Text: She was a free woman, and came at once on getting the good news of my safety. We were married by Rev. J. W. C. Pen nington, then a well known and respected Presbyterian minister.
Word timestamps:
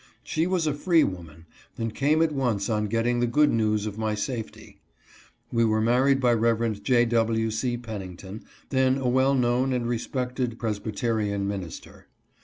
She 0.23 0.47
was 0.47 0.65
a 0.65 0.73
free 0.73 1.03
woman, 1.03 1.45
and 1.77 1.93
came 1.93 2.23
at 2.23 2.31
once 2.31 2.71
on 2.71 2.85
getting 2.87 3.19
the 3.19 3.27
good 3.27 3.51
news 3.51 3.85
of 3.85 3.99
my 3.99 4.15
safety. 4.15 4.81
We 5.53 5.63
were 5.63 5.79
married 5.79 6.19
by 6.19 6.33
Rev. 6.33 6.81
J. 6.81 7.05
W. 7.05 7.51
C. 7.51 7.77
Pen 7.77 8.01
nington, 8.17 8.41
then 8.69 8.97
a 8.97 9.07
well 9.07 9.35
known 9.35 9.71
and 9.73 9.87
respected 9.87 10.57
Presbyterian 10.57 11.47
minister. 11.47 12.07